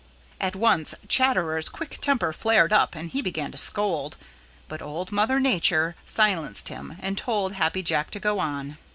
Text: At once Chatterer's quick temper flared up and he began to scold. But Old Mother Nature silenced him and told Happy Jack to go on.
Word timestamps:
At 0.39 0.55
once 0.55 0.95
Chatterer's 1.07 1.69
quick 1.69 1.99
temper 2.01 2.33
flared 2.33 2.73
up 2.73 2.95
and 2.95 3.11
he 3.11 3.21
began 3.21 3.51
to 3.51 3.57
scold. 3.59 4.17
But 4.67 4.81
Old 4.81 5.11
Mother 5.11 5.39
Nature 5.39 5.93
silenced 6.07 6.69
him 6.69 6.97
and 7.01 7.19
told 7.19 7.53
Happy 7.53 7.83
Jack 7.83 8.09
to 8.09 8.19
go 8.19 8.39
on. 8.39 8.77